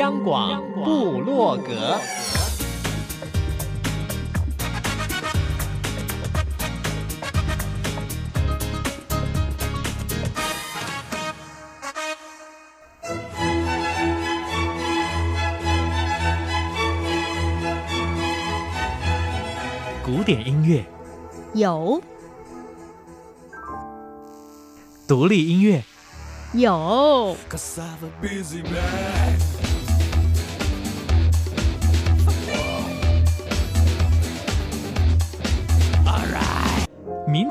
[0.00, 2.00] 央广布洛格，
[20.02, 20.82] 古典音乐。
[21.52, 22.02] 有，
[25.06, 25.84] 独立音乐。
[26.54, 27.36] 有，
[28.22, 29.59] 民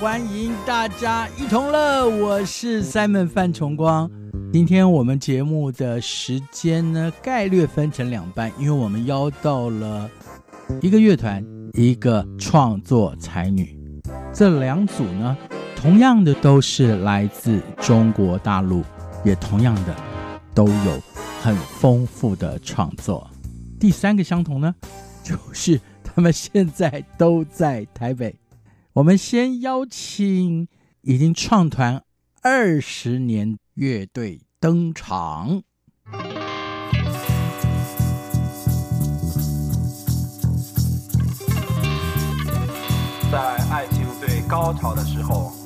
[0.00, 4.10] 欢迎大家一同乐，我是 Simon 范崇光。
[4.50, 10.10] 今天我们节目的时间呢，概略分成两半，因为我们邀到了
[10.80, 13.76] 一个乐团，一个创作才女，
[14.32, 15.36] 这两组呢。
[15.76, 18.82] 同样的都是来自中国大陆，
[19.22, 19.94] 也同样的
[20.54, 21.02] 都有
[21.42, 23.30] 很丰富的创作。
[23.78, 24.74] 第三个相同呢，
[25.22, 28.34] 就是他们现在都在台北。
[28.94, 30.68] 我们先邀请
[31.02, 32.04] 已经创团
[32.42, 35.62] 二十年乐队登场。
[43.30, 43.38] 在
[43.70, 45.60] 爱情最高潮的时候。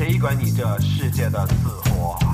[0.00, 2.29] 谁管你这世界的死活？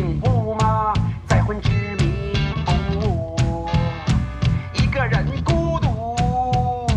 [0.00, 0.94] 幸福吗？
[1.26, 1.68] 再婚之
[1.98, 2.32] 迷
[3.04, 3.68] 雾，
[4.72, 6.96] 一个人孤独，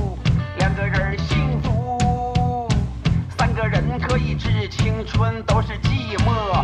[0.58, 2.66] 两个人幸福，
[3.38, 4.70] 三个人可以致。
[4.70, 6.64] 青春都是寂寞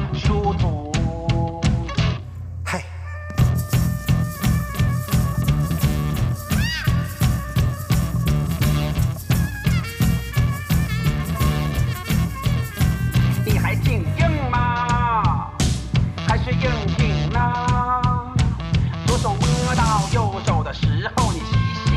[20.70, 20.86] 的时
[21.16, 21.90] 候，你洗洗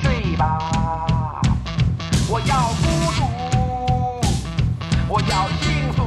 [0.00, 0.42] 睡吧。
[2.26, 3.20] 我要孤独。
[5.06, 5.98] 我要幸福，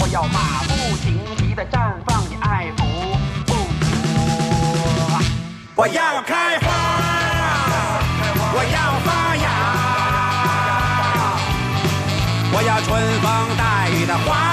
[0.00, 2.84] 我要马不停蹄的绽放你爱抚，
[3.46, 3.86] 不服。
[5.76, 6.66] 我要开花，
[8.52, 9.46] 我要发芽，
[12.52, 13.26] 我要春风
[13.56, 14.43] 带雨的花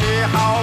[0.00, 0.57] 只好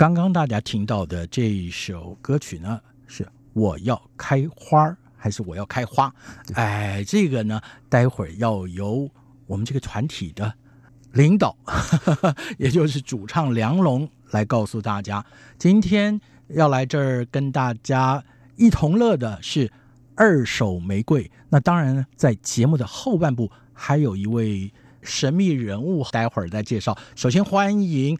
[0.00, 6.10] 刚刚大家听到的这一首歌曲呢，是我要开花还是我要开花？
[6.54, 9.06] 哎，这个呢，待会儿要由
[9.46, 10.54] 我们这个团体的
[11.12, 11.54] 领导，
[12.56, 15.22] 也就是主唱梁龙来告诉大家。
[15.58, 16.18] 今天
[16.48, 18.24] 要来这儿跟大家
[18.56, 19.70] 一同乐的是
[20.14, 21.30] 二手玫瑰。
[21.50, 26.96] 那当然，在节目的后半部还有一位神秘人物，待会儿再介绍。
[27.14, 28.18] 首先欢迎。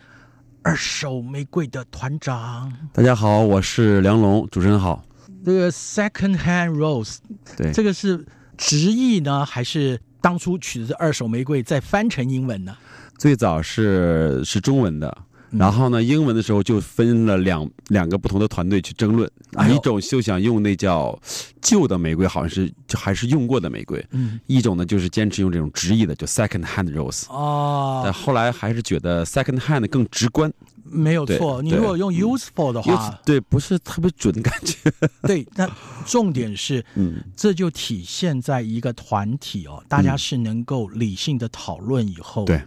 [0.62, 5.02] 二手玫瑰的团长，大家好，我是梁龙，主持人好。
[5.42, 7.16] 这个 Second Hand Rose，
[7.56, 8.26] 对，这个是
[8.58, 12.76] 直译呢，还是当初取的是二手玫瑰再翻成英文呢？
[13.16, 15.16] 最早是是中文的。
[15.50, 21.18] 然后呢，英文的时候就分了两两个不同的团队去争论啊，一种就想用那叫
[21.60, 28.02] 旧的玫瑰，好像是就还是用过的玫瑰，嗯，一种呢就是坚持用这种直译的，就 second hand rose 哦。
[28.04, 30.52] 但后来还是觉得 second hand 更直观，
[30.84, 31.60] 没有错。
[31.60, 34.76] 你如果用 useful 的话，对，不是特别准的感觉。
[35.26, 35.68] 对，但
[36.06, 42.62] 重点是， 嗯，这就体现在一个团体哦，大家是能够理性的讨论以后，对，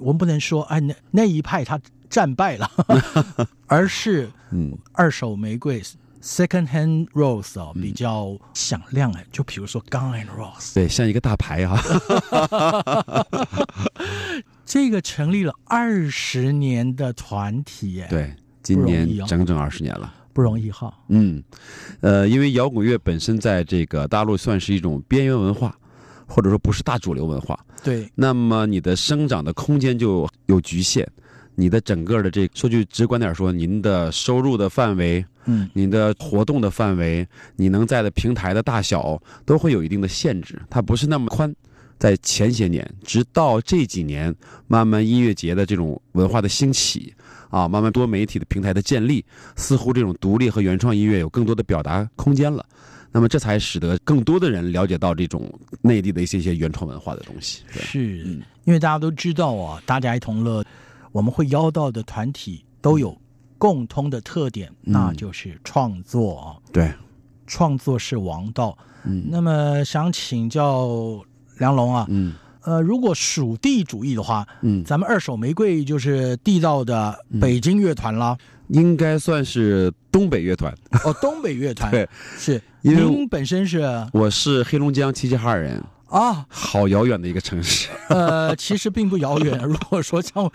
[0.00, 1.78] 我们不能说哎，那那一派他。
[2.10, 2.70] 战败了，
[3.66, 5.82] 而是嗯，二手玫瑰
[6.22, 9.24] （second hand rose） 哦，比较响亮哎。
[9.32, 11.82] 就比如说 Gun and Rose，对，像一个大牌啊。
[14.64, 20.92] 这个成立了二十年的团体哎，对，今年整整二十年了，不容易哈。
[21.08, 21.42] 嗯，
[22.00, 25.76] 呃，因为摇滚乐本身在这个大陆算是一种边缘文化，
[26.26, 27.58] 或者说不是大主流文化。
[27.82, 31.06] 对，那么你的生长的空间就有局限。
[31.54, 41.54] 你的整个的这说句直观点说，您的收入的范围，嗯，您的活动的范围，你能在的平台的大小都会有一定的限制，它不是那么宽。
[41.96, 44.34] 在前些年，直到这几年，
[44.66, 47.14] 慢慢音乐节的这种文化的兴起，
[47.50, 49.24] 啊，慢慢多媒体的平台的建立，
[49.54, 52.66] 似乎这种独立和原创音乐有更多的表达空间了。
[53.12, 55.48] 那么这才使得更多的人了解到这种
[55.80, 57.62] 内地的一些些原创文化的东西。
[57.70, 58.18] 是，
[58.64, 60.64] 因为大家都知道啊，大家一同乐。
[61.14, 63.16] 我们会邀到的团体都有
[63.56, 66.60] 共通的特点，嗯、那就是创作。
[66.72, 66.92] 对，
[67.46, 68.76] 创作是王道。
[69.04, 71.22] 嗯，那么想请教
[71.58, 80.74] 梁龙啊，嗯，呃，如果属地主义的话，嗯，咱们二手玫瑰就是地道的北京乐团了，应该算是东北乐团。
[81.04, 82.60] 哦，东北乐团， 对，是。
[82.82, 83.80] 您本身是？
[84.12, 85.80] 我是黑龙江齐齐哈尔人。
[86.08, 87.88] 啊，好遥远的一个城市。
[88.08, 89.58] 呃，其实并不遥远。
[89.64, 90.48] 如果说像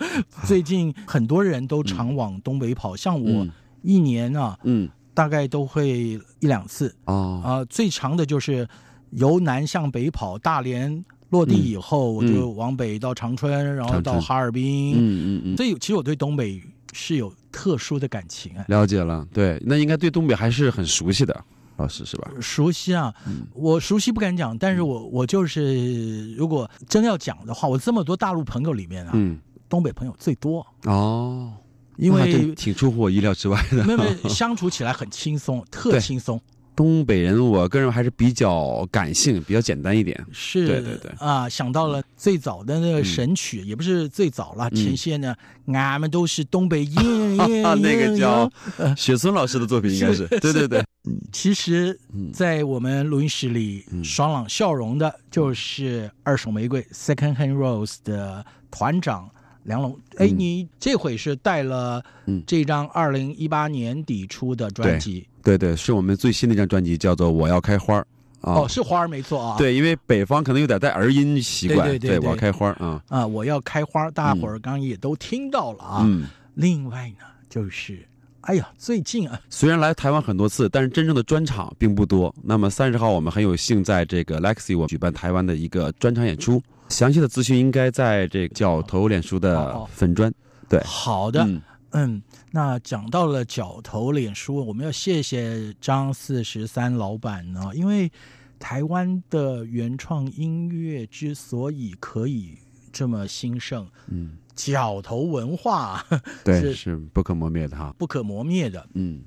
[0.44, 3.46] 最近很多人都常往东北跑，嗯、像我
[3.82, 6.94] 一年啊，嗯，大概都会一两次。
[7.04, 8.66] 啊、呃，最长的就是
[9.10, 14.94] 由南向北跑，大连落地以后，我就往北到长春，嗯、然后到哈尔滨。
[14.94, 15.56] 嗯嗯嗯。
[15.56, 16.62] 所以其实我对东北
[16.92, 18.64] 是有特殊的感情啊。
[18.68, 21.44] 了解了，对，那应该对东北还是很熟悉的。
[21.80, 22.30] 老师是吧？
[22.40, 29.38] 熟悉啊，嗯、我熟悉不敢讲，但是我我就是，如果真要讲的话，我这么多大陆朋友里面啊，嗯，
[29.68, 31.52] 东北朋友最多哦，
[31.96, 36.40] 因为挺出乎我意料之外的，没有 相处起来很轻松，特轻松。
[36.80, 40.18] 东北人，我个人还是比较感性，比较简单一点。
[40.32, 41.12] 是，对对对。
[41.18, 48.50] 啊，想到了最早的那个神曲，也不是最早了，前些呢，俺们都是东北音， 那个叫
[48.96, 50.26] 雪村老师的作品，应该是。
[50.40, 50.82] 对对对，
[51.30, 52.00] 其实，
[52.32, 59.28] 在我们录音室里，爽朗笑容的就是二手玫瑰 （Second Hand Rose） 的团长
[59.64, 59.94] 梁龙。
[60.16, 62.02] 哎，你这回是带了
[62.46, 65.26] 这张二零一八年底出的专辑。
[65.42, 68.04] 对对，是我们最新的一张专辑，叫做《我要开花》啊。
[68.42, 69.56] 哦，是花儿没错啊。
[69.58, 71.88] 对，因为北方可能有点带儿音习惯。
[71.88, 73.26] 对对对，对，我要开花啊啊！
[73.26, 76.02] 我要开花，大伙儿刚刚也都听到了啊。
[76.04, 76.26] 嗯。
[76.54, 78.06] 另外呢，就是，
[78.42, 82.34] 哎呀，最近啊，虽然来台湾很多次，但是真正的专场并不多。
[82.42, 86.62] 那么三十号，我们很有幸在这个 Legacy 我举办台湾的一个专场演出。
[86.88, 90.32] 详细的资讯应该在这个角头脸书的粉砖。
[90.68, 91.44] 对，好的。
[91.44, 98.10] 嗯嗯，那讲到了角头脸书，我们要谢谢张四十三老板呢，因为
[98.58, 102.58] 台湾的原创音乐之所以可以
[102.92, 106.04] 这么兴盛，嗯，角头文化
[106.44, 108.84] 对是，是不可磨灭的哈，不可磨灭的。
[108.94, 109.22] 嗯，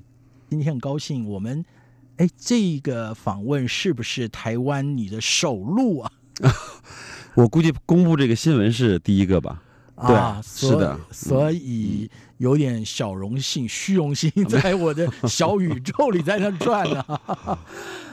[0.50, 1.64] 今天很高兴，我们
[2.18, 6.12] 哎，这个访问是不是台湾你的首录啊？
[7.34, 9.62] 我估计公布这个新闻是第一个吧。
[9.96, 17.04] 啊，是的，所以有点小荣幸、虚荣心， 在我的小宇宙里在那转呢。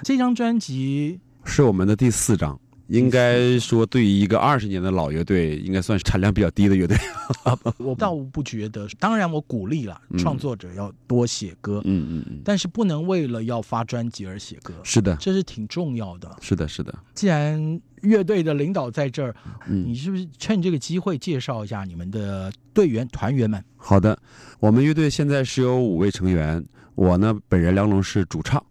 [0.03, 2.59] 这张专辑是我们的第四张，
[2.91, 6.97] 应该说，对于一个二十年的老乐队，应该算是产量比较低的乐队。
[7.79, 14.73] 我倒不觉得，当然我鼓励了创作者要多写歌，嗯嗯嗯，但是不能为了要发专辑而写歌。
[14.83, 16.29] 是的，这是挺重要的。
[16.41, 16.93] 是的，是的。
[17.13, 19.33] 既然乐队的领导在这儿，
[19.65, 23.63] 你是不是趁这个机会介绍一下你们的队员团员们？
[23.77, 24.19] 好的，
[24.59, 26.61] 我们乐队现在是有五位成员，
[26.95, 28.61] 我呢本人梁龙是主唱，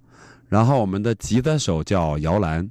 [0.46, 2.70] 然后我们的吉他手叫姚兰。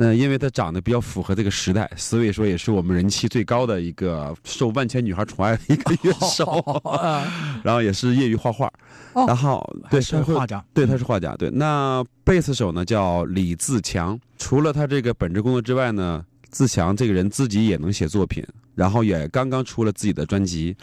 [0.00, 6.64] 那因为他长得比较符合这个时代，所以说也是我们人气最高的一个受万千女孩宠爱的一个乐手
[7.64, 8.72] 然后也是业余画画，
[9.26, 11.50] 然后对，是画家，对，他是画家，对。
[11.50, 20.76] 那贝斯手呢叫李自强，除了他这个本职工作之外呢，自强这个人自己也能写作品，然后也刚刚出了自己的专辑，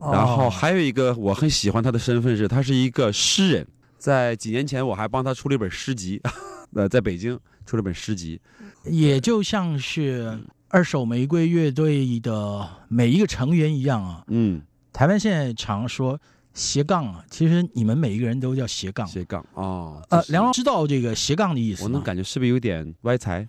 [0.00, 3.66] 然后还有一个我很喜欢他的身份是，他是一个诗人，
[3.98, 6.18] 在几年前我还帮他出了一本诗集，
[6.72, 7.38] 呃，在北京。
[7.66, 8.40] 出了本诗集，
[8.84, 14.24] 也就像是二手玫瑰乐队的每一个成员一样啊。
[14.28, 14.60] 嗯，
[14.92, 16.20] 台湾现在常说
[16.52, 19.06] 斜杠啊，其实你们每一个人都叫斜杠。
[19.06, 21.82] 斜杠哦，呃，梁龙知道这个斜杠的意思。
[21.84, 23.46] 我能感觉是不是有点歪财？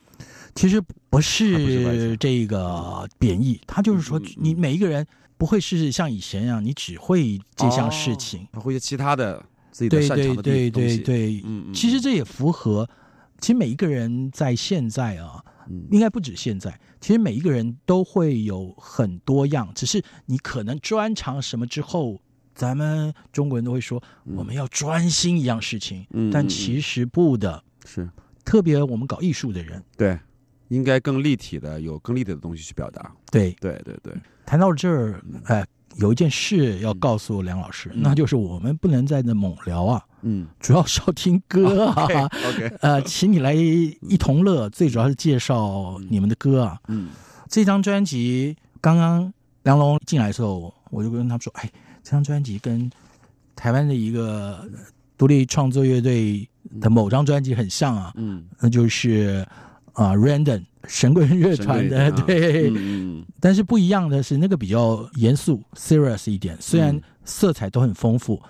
[0.56, 5.06] 其实不是这个贬义，他就是说你每一个人
[5.38, 10.44] 不会是像以前一样，你只会这项事情，会有其他的自己的擅长的东西。
[10.44, 12.88] 对对对对对，嗯，其实这也符合。
[13.40, 15.44] 其实每一个人在现在啊，
[15.92, 16.80] 应该不止现在。
[17.00, 22.20] 其实每一个人都会有很多样，只是你可能专长什么之后，
[22.54, 24.02] 咱们中国人都会说
[24.36, 26.08] 我们要专心一样事情。
[26.12, 28.10] 嗯，但其实不的，是
[28.44, 30.18] 特别我们搞艺术的人，对，
[30.70, 33.14] 应该更立体的，有更立体的东西去表达。
[33.32, 34.14] 对对对对。
[34.46, 35.66] 谈到这儿，哎。
[35.98, 42.30] 有一件事要告诉梁老师，嗯、那就是我们不能在那猛聊啊，嗯，主要是要听歌啊， OK，,
[42.70, 47.10] okay 呃，请你来一同乐，最主要是介绍你们的歌啊，嗯，
[47.50, 49.34] 这张专辑刚刚
[49.64, 51.72] 梁龙进来的时候，我就跟他们说，哎，
[52.04, 52.90] 这张专辑跟
[53.56, 54.68] 台湾的一个
[55.18, 56.48] 独立创作乐队
[56.82, 59.46] 的某张专辑很像啊，嗯，那就是
[59.94, 60.64] 啊，Random。
[60.88, 68.36] 神棍乐团的对，嗯、但是不一样的是，那个比较严肃 （serious） 一点，虽然色彩都很丰富。
[68.44, 68.50] 嗯、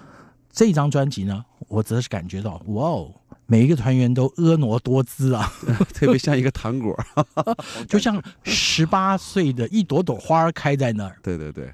[0.51, 3.11] 这张专辑呢，我则是感觉到，哇哦，
[3.45, 5.51] 每一个团员都婀娜多姿啊，
[5.93, 6.97] 特别像一个糖果，
[7.87, 11.17] 就像十八岁的一朵朵花开在那儿。
[11.21, 11.71] 对对对，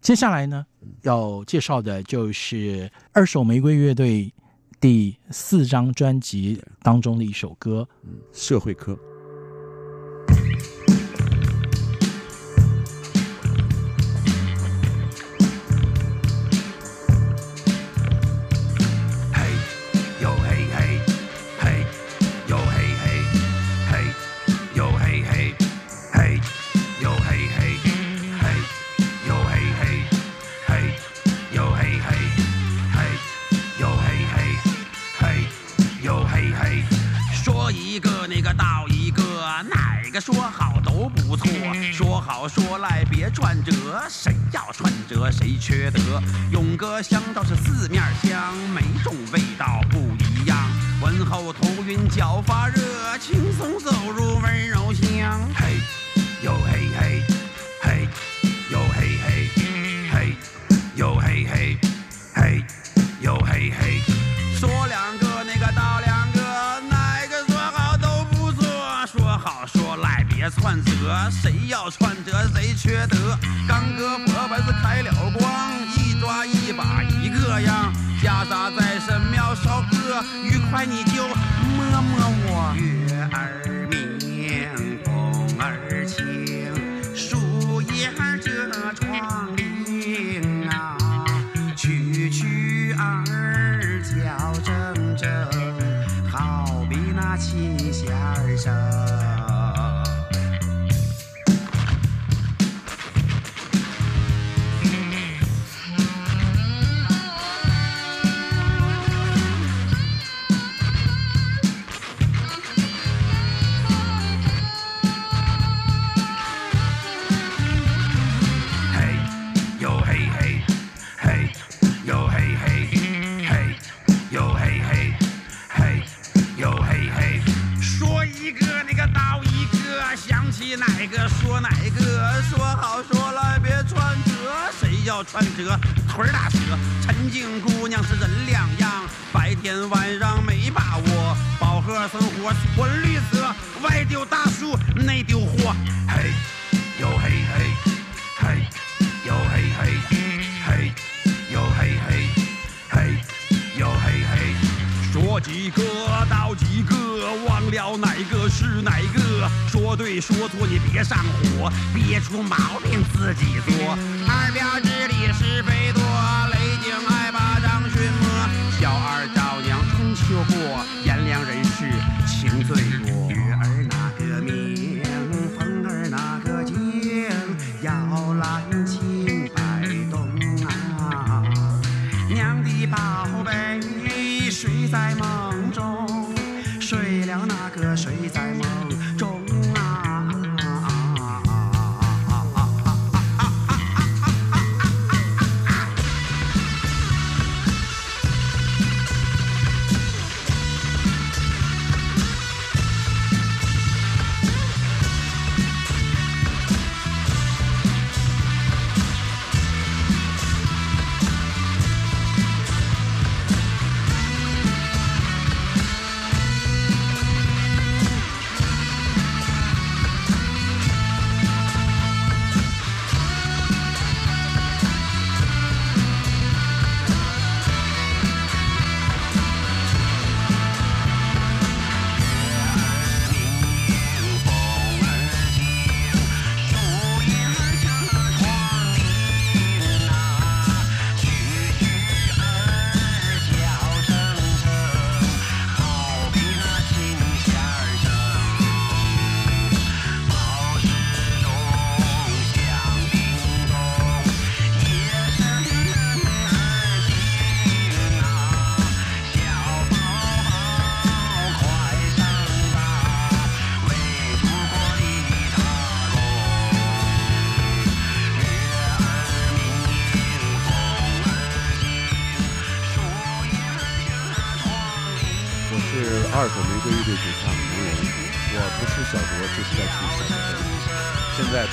[0.00, 0.64] 接下来呢，
[1.02, 4.32] 要介绍的就是二手玫瑰乐队
[4.80, 7.86] 第四张专辑当中的一首歌
[8.32, 8.92] 《社会科》。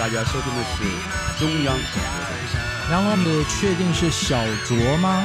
[0.06, 0.84] 大家收听的是
[1.40, 2.92] 中央广播电台。
[2.92, 5.24] 杨老你确定是小卓吗？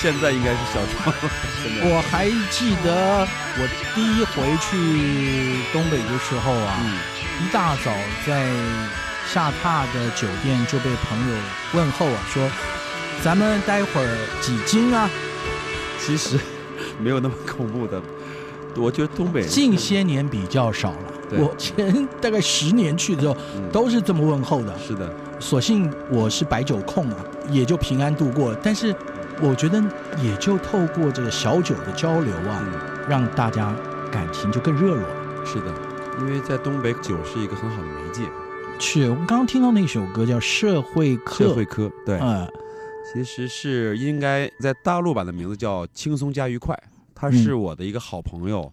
[0.00, 1.12] 现在应该是小卓。
[1.90, 3.26] 我还记得
[3.58, 6.94] 我第一回去东北的时候啊，嗯，
[7.44, 7.90] 一大早
[8.24, 8.48] 在
[9.26, 11.36] 下榻的酒店就被朋友
[11.72, 12.48] 问候啊，说
[13.24, 15.10] 咱们待会儿几斤啊？
[15.98, 16.38] 其实
[16.96, 18.00] 没有那么恐怖的。
[18.76, 21.12] 我觉得东北人近些年比较少了。
[21.32, 24.78] 对我前大概十年去的时候，嗯都是这么问候的。
[24.78, 27.16] 是的，所幸我是白酒控啊，
[27.50, 28.54] 也就平安度过。
[28.62, 28.94] 但是
[29.40, 29.82] 我觉得
[30.22, 33.74] 也就透过这个小酒的交流啊，嗯，让大家
[34.10, 35.44] 感情就更热络了。
[35.44, 35.74] 是的，
[36.20, 38.22] 因为在东北酒是一个很好的媒介。
[38.78, 42.48] 是我们刚刚听到那首歌叫《社会科》，社会科，对，嗯，
[43.12, 46.74] 其实是应该在大陆版的名字叫《轻松加愉快》，
[47.14, 48.72] 他是我的一个好朋友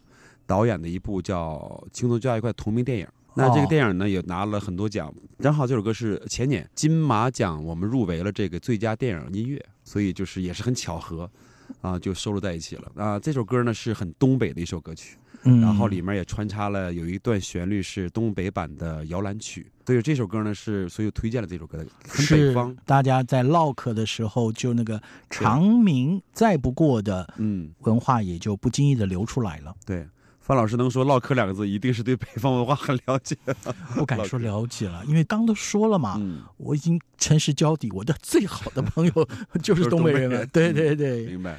[0.49, 1.57] 导演的一部叫
[1.93, 3.07] 《轻松加愉快》同名电影。
[3.35, 11.29] 那这个电影呢也拿了很多奖，正好这首歌是前年金马奖我们入围了这个最佳电影音乐，所以就是也是很巧合，
[11.81, 12.91] 啊，就收录在一起了。
[12.95, 15.15] 啊，这首歌呢是很东北的一首歌曲。
[15.43, 22.75] 嗯，然后里面也穿插了有一段旋律是东北版的摇篮曲，所以这首歌呢是所以推荐了这首歌的，很北方。
[22.85, 29.73] 大家在唠嗑的时候，就那个长鸣再不过的嗯文化也就不经意的流出来了。
[29.85, 30.05] 对，
[30.49, 33.38] 范老师能说唠嗑两个字，一定是对北方文化很了解。
[33.93, 39.13] 不敢说了解了，因为刚都说了嘛，嗯，我已经诚实交底，我的最好的朋友
[39.62, 40.43] 就是东北人了。
[40.47, 41.55] 对对对，明白。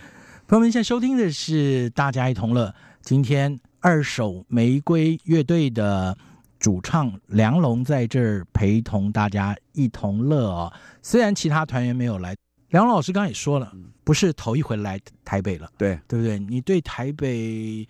[0.49, 3.61] 朋友们，现在收听的是大家一同乐，今天。
[3.83, 6.15] 二手玫瑰乐队的
[6.59, 10.71] 主唱梁龙在这儿陪同大家一同乐哦。
[11.01, 12.37] 虽然其他团员没有来，
[12.69, 13.73] 梁龙老师刚刚也说了，
[14.05, 16.39] 不是头一回来台北了，对对不对？
[16.39, 17.89] 你对台北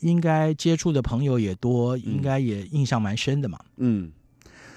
[0.00, 3.58] 应该接触的朋友也多，应该也印象蛮深的嘛。
[3.76, 4.10] 嗯，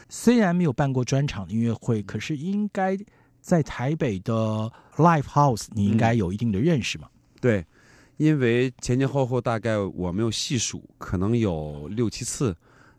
[0.08, 2.98] 虽然没有办过专场的音乐会，可是应该
[3.42, 7.08] 在台北的 Live House，你应该有一定的认识嘛？
[7.14, 7.66] 嗯、对。
[8.18, 12.54] 因为前前后后大概我没有细数，可能有六七次，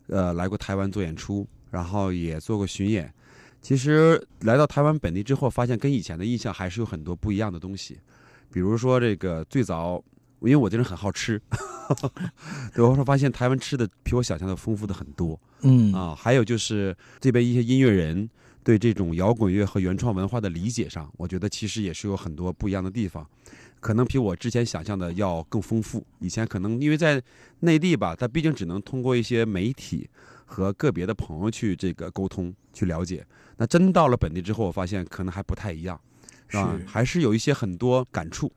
[0.07, 3.13] 呃，来过台湾做演出，然后也做过巡演。
[3.61, 7.99] 其实来到台湾本地之后，发现跟以前的印象还是有很多不一样的东西。
[8.51, 10.03] 比如说这个最早，
[10.41, 11.41] 因为我这人很好吃，
[12.73, 15.39] 对，我说发现台湾吃的比我想象的丰富的很多。
[15.61, 18.29] 嗯啊，还有就是这边一些音乐人
[18.63, 23.27] 对这种摇滚乐和原创文化的理解上，我觉得其实也是有很多不一样的地方。
[23.79, 26.05] 可能比我之前想象的要更丰富。
[26.19, 27.21] 以前可能因为在
[27.61, 30.07] 内地吧，他毕竟只能通过一些媒体
[30.45, 33.25] 和个别的朋友去这个沟通去了解。
[33.57, 35.99] 那真到了本地之后，我发现可能还不太一样，
[36.47, 36.75] 是吧？
[36.77, 38.51] 是还是有一些很多感触，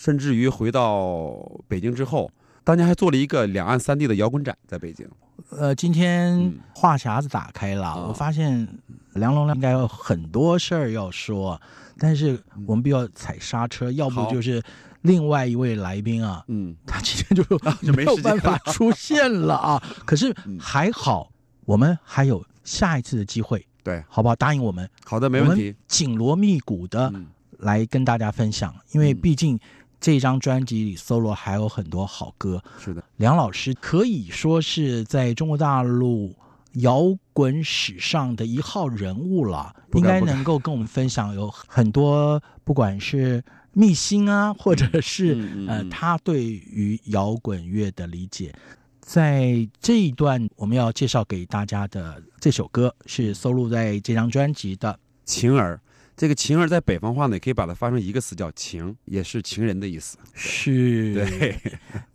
[0.00, 1.36] 甚至于回到
[1.68, 2.30] 北京之后，
[2.64, 5.06] 当年还做了一个两岸三地的摇滚展，在北京。
[5.50, 8.66] 呃，今天话匣子打开了，嗯、我发现
[9.12, 11.60] 梁龙应该有很多事儿要说，
[11.98, 14.62] 但是我们必须要踩刹车，要不就是
[15.02, 17.58] 另外一位来宾啊，嗯，他今天就
[17.92, 19.82] 没有办法出现了啊。
[20.06, 21.30] 可是还好，
[21.66, 24.34] 我们还有下一次的机会，对，好不好？
[24.34, 27.12] 答应我们，好的，没问题，紧锣密鼓的
[27.58, 29.60] 来跟大家分享，因为毕竟。
[30.00, 36.34] 这张专辑里 solo 还有很多好歌，是的，梁老师可以说是在中国大陆
[36.74, 48.54] 摇滚史上的一号人物了，应该能够跟我们分享有很多，不管是秘辛啊，或者是呃他对于摇滚乐的理解。
[49.00, 54.92] 在这一段我们要介绍给大家的这首歌是收录在这张专辑的
[55.24, 55.80] 《晴儿》。
[56.20, 60.18] 这个情儿在北方话呢，也可以把它发成一个词叫情，也是情人的意思。
[60.34, 61.56] 是，对。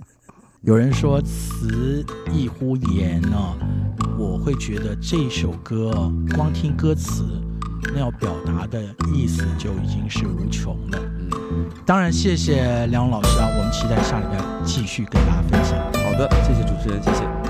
[0.61, 3.57] 有人说词异乎言哦，
[4.15, 7.25] 我会觉得这首歌光听歌词，
[7.95, 8.79] 那要表达的
[9.11, 10.99] 意思就已经是无穷了。
[11.31, 15.79] 嗯，当然谢谢梁老师啊，我们期待下礼拜继续跟大家分享。
[16.03, 17.44] 好的，谢谢主持人，谢谢。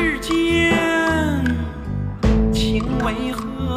[0.00, 1.44] 世间
[2.54, 3.69] 情为何？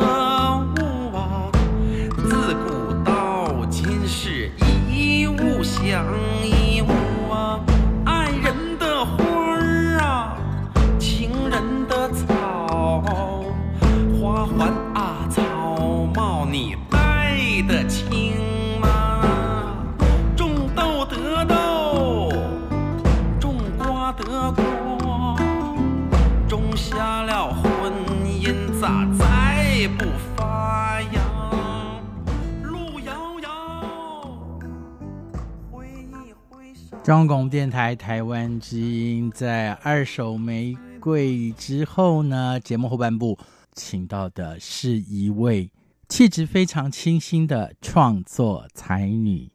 [37.04, 43.38] 中广电台台湾之音，在二手玫瑰之后呢，节目后半部
[43.74, 45.70] 请到的是一位
[46.08, 49.53] 气质非常清新的创作才女。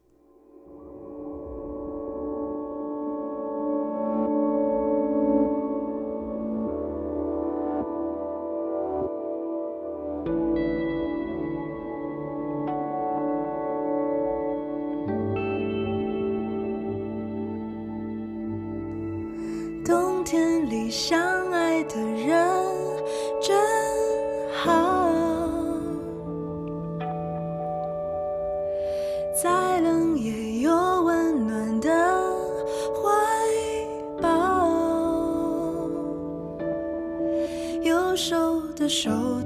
[38.89, 39.38] 手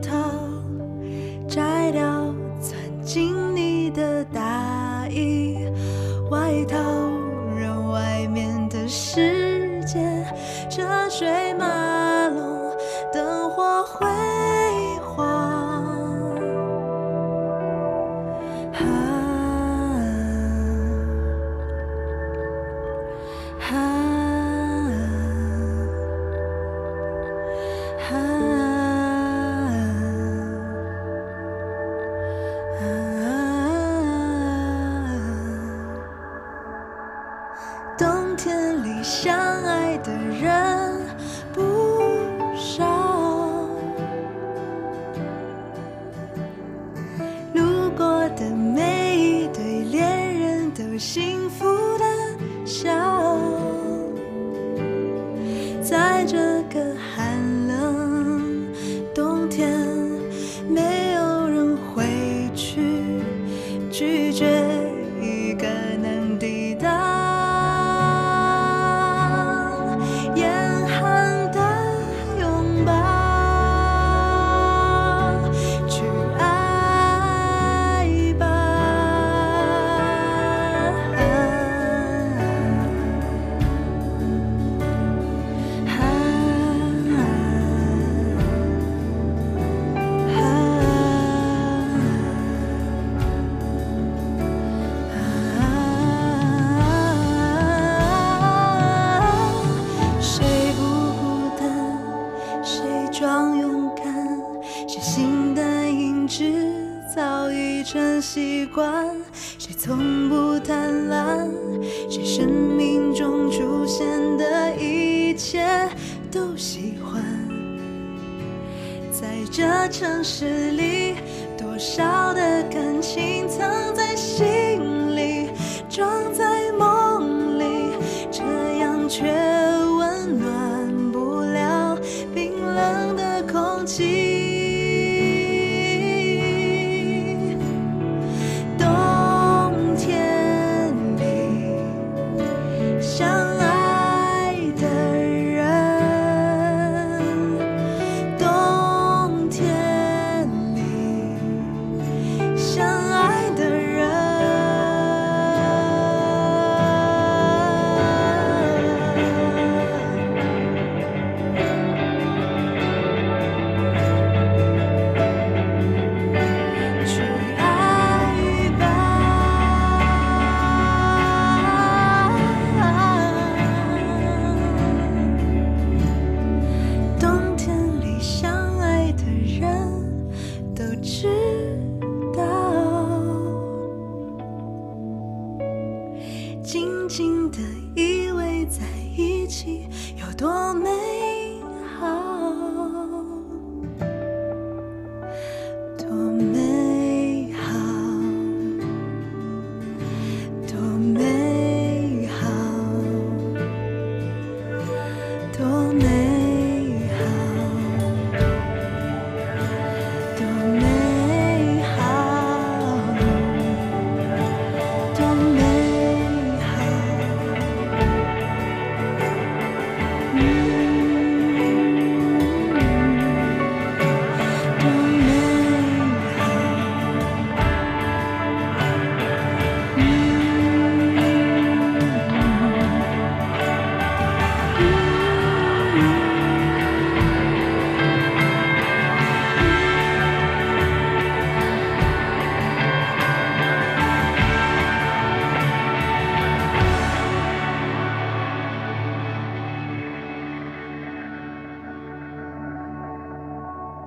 [120.03, 120.92] 城市里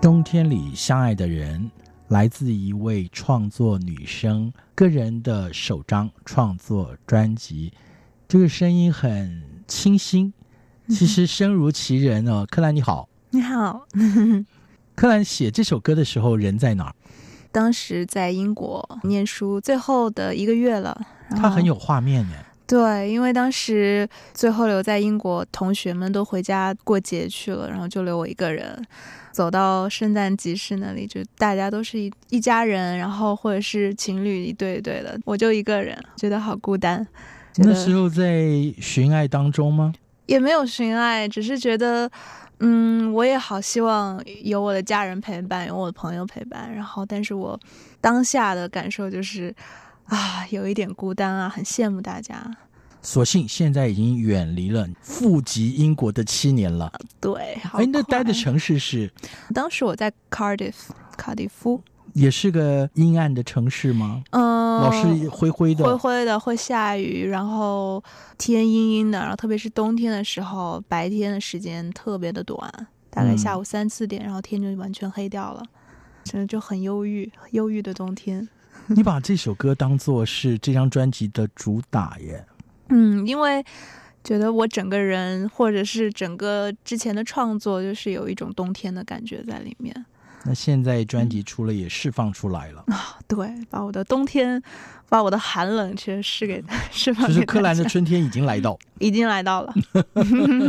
[0.07, 1.69] 冬天里相爱的人，
[2.11, 7.73] 来自一位创作女生个人的首张创作专辑。
[8.29, 10.33] 这个声音很清新，
[10.89, 12.47] 其实声如其人哦。
[12.49, 13.85] 柯兰你好，你好。
[14.95, 16.95] 柯兰写这首歌的时候人在哪儿？
[17.51, 21.05] 当时在英国念书，最后的一个月了。
[21.31, 22.37] 他很有画面呢。
[22.67, 28.85] 对，因为当时最后留在英国，同学们都回家过节去了，然后就留我一个人。
[29.31, 37.07] 走到圣诞集市那里，就大家都是一一家人，然后或者是情侣一对一对的，我就一个人，觉得好孤单。
[37.57, 38.47] 那时候在
[38.81, 39.93] 寻爱当中吗？
[40.25, 42.11] 也没有寻爱，只是觉得，
[42.61, 46.75] 嗯，我也好希望有我的家人陪伴，有我的朋友陪伴。
[46.75, 47.61] 然后，但是我
[48.01, 49.55] 当下的感受就是，
[50.07, 52.57] 啊，有一点孤单啊，很羡慕大家。
[53.03, 56.93] 所幸现在已经远离了富集英国的七年了。
[57.21, 59.09] 对，哎，那待的城市是？
[59.55, 60.75] 当时我在 Cardiff，
[61.17, 61.81] 卡迪夫，
[62.15, 64.25] 也是个阴暗的城市吗？
[64.31, 68.03] 嗯，老是灰灰的，灰灰的，会下雨，然后
[68.37, 72.69] 天阴阴的，然后特别是冬天的时候，白天的时间特别的短，
[73.09, 75.63] 大概下午三四点，嗯、然后天就完全黑掉了，
[76.25, 78.49] 真的就很忧郁，忧郁的冬天。
[78.95, 82.45] 你把这首歌当做是这张专辑的主打耶？
[82.89, 83.65] 嗯，因为
[84.23, 90.07] 觉得我整个人或者是整个之前的创作，就是有一种冬天的感觉在里面。
[90.45, 93.25] 那现在专辑出了，也释放出来了啊、嗯！
[93.27, 94.63] 对，把我的冬天，
[95.09, 97.27] 把我的寒冷，其实释给释放。
[97.27, 99.75] 就是柯蓝的春天已经来到， 已经来到了。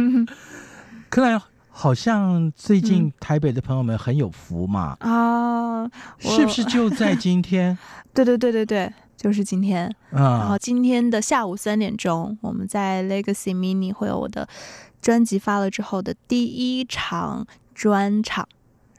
[1.10, 1.40] 柯蓝
[1.80, 5.88] 好像最近台北的朋友们很有福嘛啊，
[6.18, 7.78] 是不是就在今天？
[8.16, 8.92] 对对对对对。
[9.16, 14.48] 就是今天，嗯，然后今天的下午三点钟，我们在 Legacy Mini 会有我的
[15.02, 18.48] 专辑发了之后的第一场专场，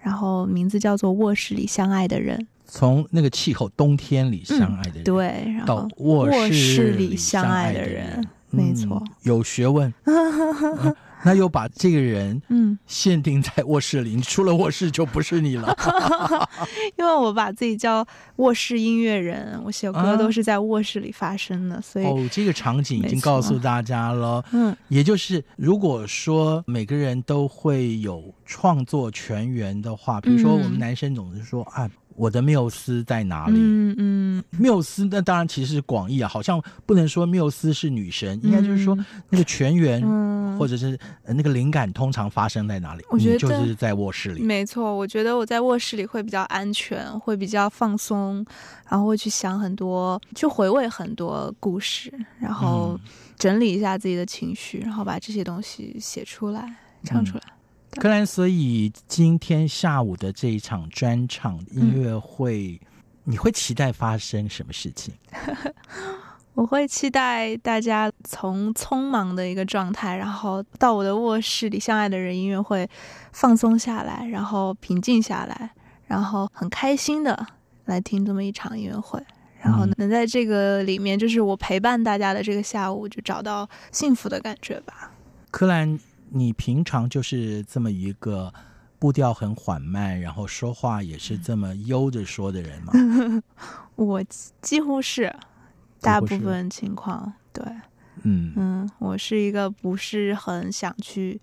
[0.03, 2.37] 然后名字叫做《卧室里相爱的人》。
[2.65, 9.95] 从那个气候冬天里相爱的人，嗯、对，然后到卧室里相爱的人，没错，嗯、有学问。
[11.25, 15.77] 那又把这个人嗯限定在卧室里，嗯、你出了卧室就不是你了。
[16.97, 24.45] 因为我把自己叫卧室音乐人，我写歌都是在卧室里发生的，啊、所以哦，这个场景已经告诉大家了。
[24.53, 31.91] 嗯，也就是如果说每个人都会有创作全员的话，比如说我们男生总是说、嗯、啊。
[32.19, 33.55] 我的缪斯在哪里？
[33.57, 38.99] 嗯嗯，缪斯那当然其实是广义啊，好像不能说缪斯是女神，应该就是说
[39.31, 40.03] 那个泉源，
[40.59, 43.05] 或者是那个灵感通常发生在哪里？
[43.11, 44.43] 我觉得就是在卧室里。
[44.43, 48.45] 没错，我觉得我在卧室里会比较安全，会比较放松，
[48.91, 52.99] 然后会去想很多，去回味很多故事，然后
[53.39, 57.43] 整理一下自己的情绪，然后把这些东西写出来、唱出来。
[57.47, 57.58] 嗯
[58.01, 62.89] 柯兰，所以今天下午的这一场专场音乐会，嗯、
[63.25, 65.13] 你会期待发生什么事情？
[66.55, 72.89] 我会期待大家从匆忙的一个状态，然后到我的卧室里，相爱的人音乐会
[73.33, 75.71] 放松下来，然后平静下来，
[76.07, 77.47] 然后很开心的
[77.87, 79.21] 来听这么一场音乐会，
[79.61, 85.13] 然后能在这个里面，就是我陪伴大家的这个下午，就找到幸福的感觉吧。
[85.51, 85.99] 柯蓝。
[86.31, 88.53] 你平常就是这么一个
[88.99, 92.93] 步调很缓慢，然后说话也是这么悠着说的人吗？
[93.97, 94.23] 我
[94.61, 95.35] 几乎是，
[96.01, 97.65] 大部分情况对，
[98.23, 101.41] 嗯嗯，我是一个不是很想去，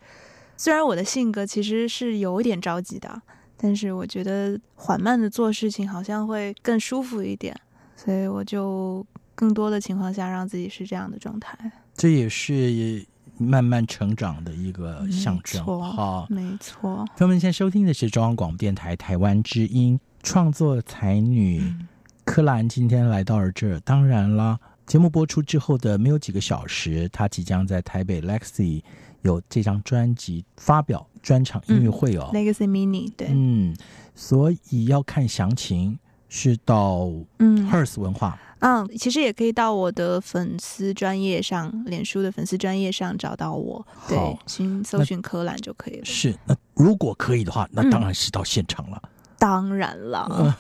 [0.58, 3.22] 虽然我的性格其实是有点着急的，
[3.58, 7.56] 但是我觉得缓慢的做事情好像会更舒服一点，
[7.96, 11.58] 所以我就更多的情况下让自己是这样的状态。
[11.96, 13.06] 这也是。
[13.38, 17.06] 慢慢成长的一个象征，好，没错。
[17.18, 21.88] 朋友们现在收听的是中央广播电台台湾之音，创作才女、嗯、
[22.24, 23.80] 柯兰今天来到了这儿。
[23.82, 28.82] 当然啦，节目播出之后的没有几个小时，她即将在台北 Legacy
[29.22, 33.76] 有这张专辑发表专场音乐会哦、嗯、，Legacy Mini 对，嗯，
[34.14, 35.98] 所以要看详情
[36.30, 38.40] 是到嗯 Hers 文化。
[38.66, 43.86] 嗯，其实也可以到我的粉丝专业上，脸书的粉丝专业上找到我。
[44.08, 46.06] 对，请搜寻柯蓝就可以了。
[46.06, 49.00] 是，那如果可以的话，那当然是到现场了。
[49.04, 50.60] 嗯、 当然了。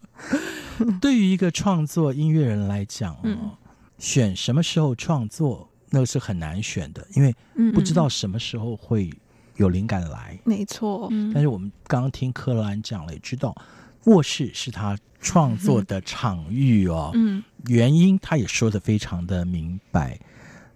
[1.00, 3.50] 对于一个创作音乐人来讲，嗯，
[3.96, 7.34] 选什么时候创作，那个是很难选的，因为
[7.72, 9.10] 不知道什么时候会
[9.56, 10.34] 有灵感来。
[10.34, 11.08] 嗯、没错。
[11.32, 13.56] 但是我们刚刚听柯蓝讲了，也知道
[14.04, 14.94] 卧室是他。
[15.20, 20.18] 创作的场域哦，嗯，原因他也说的非常的明白。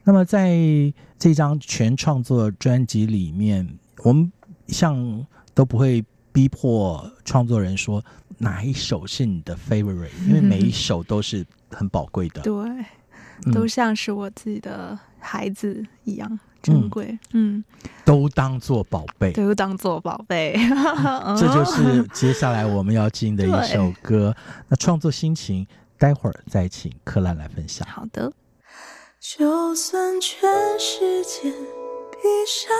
[0.04, 0.54] 那么在
[1.18, 3.66] 这张全创作专辑里面，
[4.02, 4.30] 我们
[4.68, 8.04] 像都不会逼迫创作人说
[8.36, 16.38] 哪一首是你的 favorite，因为每一首都是很宝贵的， 对，都像是我自己的孩子一样。
[16.64, 17.62] 珍贵，嗯，
[18.06, 20.58] 都当做宝贝，都当做宝贝，
[21.38, 24.34] 这就是接下来我们要进的一首歌。
[24.68, 25.66] 那创作心情，
[25.98, 27.86] 待会儿再请柯兰来分享。
[27.86, 28.32] 好的。
[29.20, 30.48] 就算全
[30.78, 32.70] 世界闭上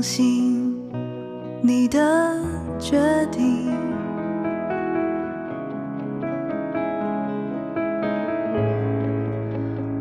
[0.00, 0.74] 相信
[1.60, 2.34] 你的
[2.78, 2.98] 决
[3.30, 3.68] 定。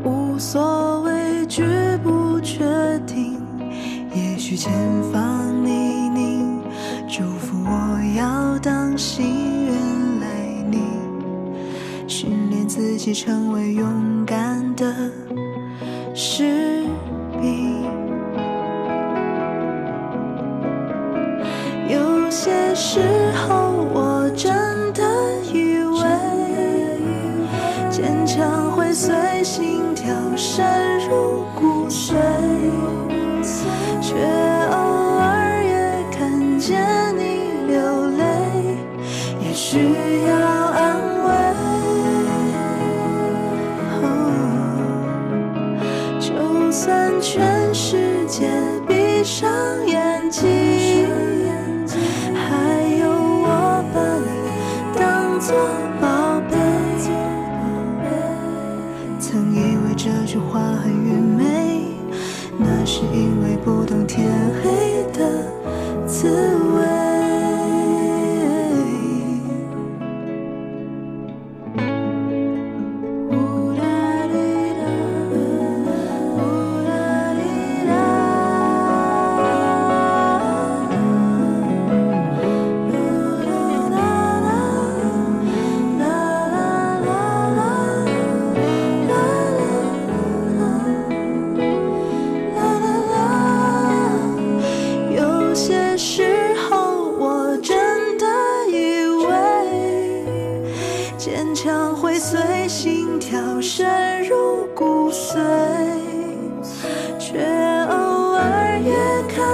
[0.05, 1.65] 无所畏惧，
[2.01, 2.63] 不确
[3.05, 3.41] 定，
[4.15, 4.71] 也许前
[5.11, 6.61] 方泥泞，
[7.09, 9.73] 祝福我要当心，原
[10.21, 10.27] 来
[10.71, 10.79] 你
[12.07, 14.08] 训练自己成为勇。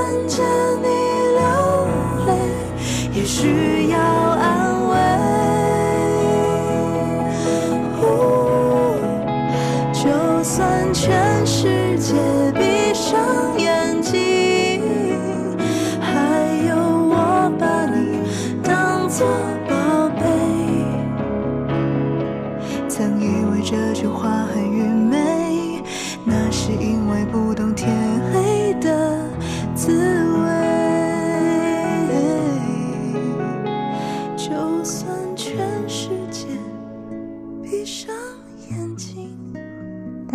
[0.06, 0.46] 看见
[0.84, 0.88] 你
[1.34, 1.88] 流
[2.28, 2.32] 泪
[3.12, 4.35] 也需要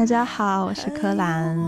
[0.01, 1.59] 大家好，我是柯蓝。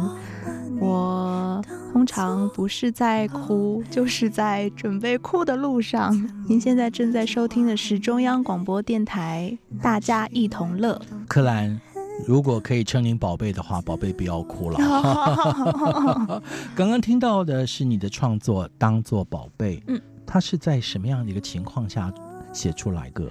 [0.81, 1.63] 我
[1.93, 6.17] 通常不是在哭，就是在准备哭的路上。
[6.49, 10.99] 您现在正在收听的是中央广播电台《大家一同乐》。
[11.29, 11.79] 柯蓝，
[12.27, 14.79] 如果可以称您宝贝的话，宝贝不要哭了。
[16.75, 19.83] 刚刚听到的是你的创作，当做宝贝。
[19.89, 22.11] 嗯，它是在什么样的一个情况下
[22.51, 23.31] 写出来的？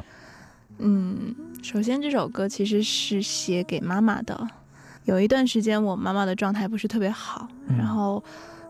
[0.78, 4.48] 嗯，首先这首歌其实是写给妈妈的。
[5.06, 8.24] 有一段时间，我妈妈的状态不是特别好，嗯、然后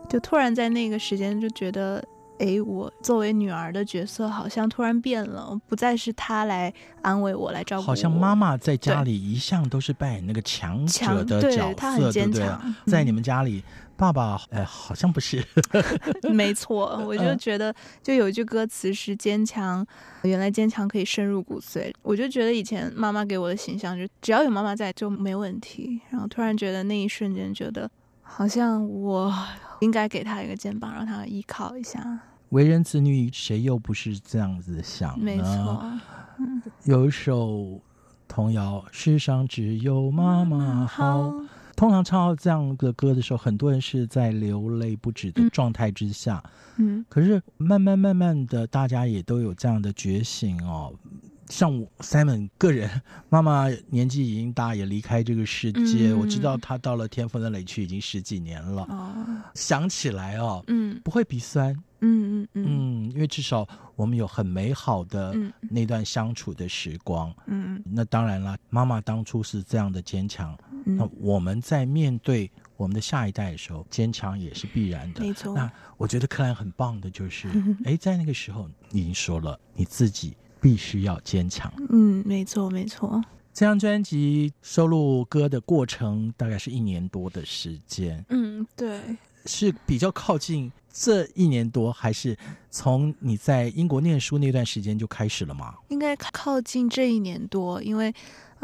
[0.08, 2.02] 就突然在那个时间就觉得，
[2.42, 7.86] 哎，我作为女儿的角色好像突然变了，不再是她来安慰我、来照顾我。
[7.86, 12.60] 好像妈妈在家里一向都是扮演那个强者的角色，她很坚强。
[12.60, 13.64] 对对，在你们家里。
[13.66, 15.44] 嗯爸爸，哎，好像不是。
[16.34, 17.72] 没错，我就觉得，
[18.02, 19.86] 就有一句歌词是“坚强”，
[20.24, 21.92] 原来坚强可以深入骨髓。
[22.02, 26.00] 我就觉得以前妈妈给我的形象，就只要有妈妈在就没问题。
[26.10, 27.88] 然后突然觉得那一瞬间，觉得
[28.22, 29.32] 好像我
[29.80, 32.18] 应该给她一个肩膀，让她依靠一下。
[32.52, 35.24] 为人子女，谁又不是这样子想呢？
[35.24, 35.90] 没错，
[36.38, 37.80] 嗯，有一首
[38.28, 41.30] 童谣：“世上只有妈妈好。
[41.30, 46.42] 嗯”通常唱到这样的歌的时候，很多人是在流泪不止的状态之下。
[46.76, 50.92] 嗯，可是慢慢慢慢的，大家也都有这样的觉醒哦。
[51.48, 53.00] 像我 Simon 个人，
[53.30, 56.10] 妈妈年纪已经大，也离开这个世界。
[56.10, 58.82] 嗯、我知道她到了天父的雷区已经十几年了。
[58.90, 61.74] 哦，想起来哦，嗯，不会鼻酸。
[62.02, 65.34] 嗯嗯嗯，嗯，因为至少我们有很美好的
[65.70, 67.34] 那段相处的时光。
[67.46, 70.56] 嗯，那当然了，妈妈当初是这样的坚强。
[70.84, 75.20] 嗯、那我们在面对我们的下一代的时候，坚强也是必然的。
[75.22, 75.54] 没错。
[75.54, 77.48] 那我觉得克兰很棒的就是，
[77.86, 81.72] 哎，在那个时候你已经说了，你自己必须要坚强。
[81.90, 83.22] 嗯，没错没错。
[83.54, 88.24] 这张专辑收录歌的过程大概是一年多的时间。
[88.30, 88.98] 嗯，对。
[89.46, 92.36] 是比较靠近这一年多，还是
[92.70, 95.74] 从你在英国念书那段时间就开始了吗？
[95.88, 98.12] 应该靠近这一年多，因为。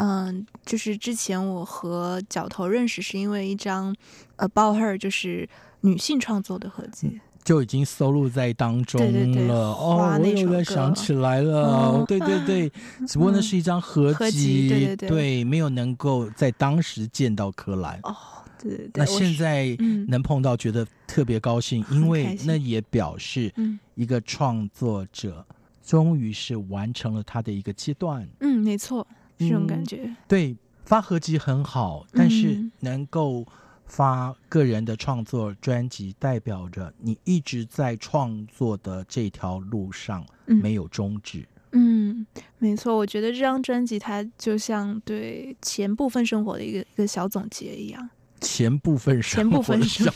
[0.01, 3.93] 嗯，就是之前我和角头认识是因为一张
[4.37, 5.49] 《About Her》，就是
[5.81, 9.11] 女性创作的合集，就已经收录在当中了。
[9.11, 11.67] 对对对哦，我有点想起来了。
[11.99, 12.73] 哦、对对对，
[13.09, 17.99] 只不过那是一张合辑，合辑对对对，对，没有能够在当时见到柯蓝。
[18.05, 18.15] 哦，
[18.61, 18.91] 对对对。
[18.95, 19.77] 那现在
[20.09, 23.53] 能碰到，觉得特别高兴，嗯、因为那也表示
[23.95, 25.45] 一个创作者
[25.85, 28.29] 终于是完成了他的一个阶段。
[28.41, 29.07] 嗯，没错。
[29.39, 33.47] 这种感觉、嗯、对，发合集很好，但是能够
[33.87, 41.47] 发个人的创作专辑，代表着你一直在创作的这条路上没有终止。
[41.71, 42.27] 嗯，
[42.59, 48.11] 没错，我觉得这张专辑它就像对前部分生活的一个一个小总结一样。
[48.41, 50.11] 前部分生活的小，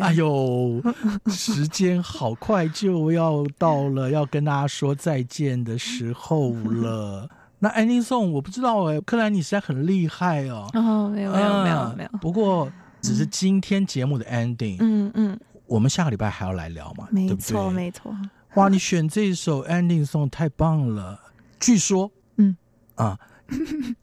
[0.00, 0.82] 哎呦，
[1.28, 7.28] 时间好快就要到了，要跟大家说再见的时候了。
[7.60, 10.68] 那 ending song 我不知道哎，克兰你实在很厉害哦。
[10.74, 12.18] 哦，没有没有没有没有。
[12.20, 14.76] 不过只是今天节目的 ending。
[14.78, 15.38] 嗯嗯。
[15.66, 17.08] 我们下个礼拜还要来聊嘛？
[17.10, 17.70] 没错对不对？
[17.74, 18.16] 没错。
[18.54, 21.20] 哇，你选这首 ending song 太棒了。
[21.60, 22.56] 据说，嗯
[22.94, 23.18] 啊，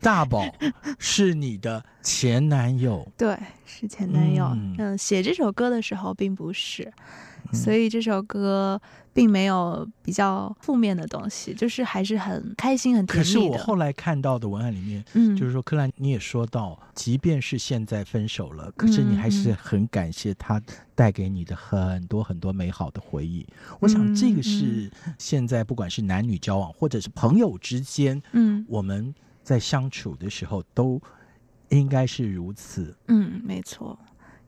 [0.02, 0.44] 大宝
[1.00, 3.06] 是你的前男友。
[3.18, 4.50] 对，是前男友。
[4.78, 6.90] 嗯，写这首歌的时候并不是，
[7.52, 8.80] 所以这首歌。
[9.16, 13.40] 并没有比较负面的东西，就是还是很开心、很甜蜜的。
[13.40, 20.62] 可是我后来看到的文案里面，嗯，就是说柯兰你也说到，即便是现在分手了，可是你还是很感谢他
[20.96, 23.48] 带给你的很多很多美好的回忆。
[23.50, 31.02] 嗯，我想这个是现在不管是男女交往，或者是朋友之间，嗯，我们在相处的时候都
[31.80, 32.96] 应该是如此。
[33.08, 33.98] 嗯，没错。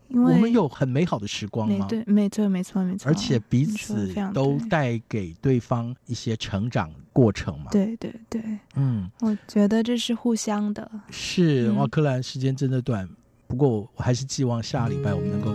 [0.10, 1.86] 因为我们有很美好的时光吗？
[1.90, 3.10] 对，没错，没错，没错。
[3.10, 7.70] 而且彼此都带给对方一些成长过程嘛。
[7.72, 8.42] 对，对，对。
[8.76, 10.90] 嗯，我觉得这是互相的。
[11.10, 13.06] 是，哇，克兰，时间真的短，
[13.48, 15.54] 不过我还是寄望下礼拜我们能够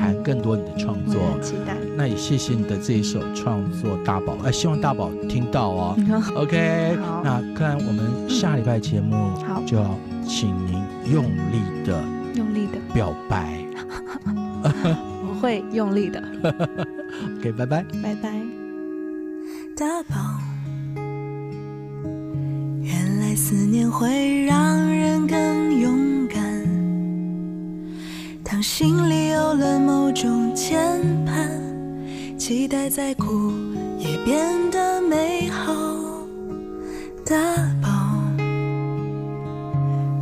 [0.00, 1.20] 谈更多你的创作。
[1.42, 1.76] 期待。
[1.96, 4.36] 那也谢谢你的这一首创作，大宝。
[4.42, 5.96] 哎，希望大宝听到哦。
[6.34, 9.14] OK，那克兰，我们下礼拜节目
[9.66, 9.94] 就要
[10.26, 10.82] 请您
[11.12, 12.02] 用力的、
[12.34, 13.58] 用力的表白。
[14.64, 16.22] 我会用力的。
[17.38, 18.32] OK，拜拜，拜拜。
[19.76, 20.14] 大宝，
[22.82, 26.09] 原来思念会让人更勇敢。
[28.50, 33.52] 当心里有了某种牵绊，期待再苦
[33.96, 35.72] 也变得美好。
[37.24, 37.36] 大
[37.80, 37.88] 宝，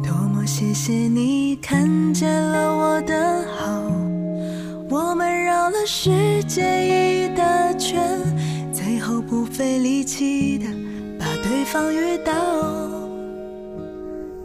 [0.04, 3.82] 多么谢谢你看见了我的好。
[4.90, 7.98] 我们绕了世界一大圈，
[8.74, 10.66] 最后不费力气的
[11.18, 12.34] 把对方遇到。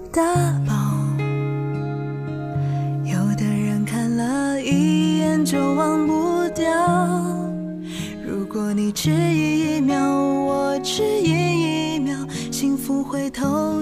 [0.09, 0.53] 大
[13.44, 13.72] 我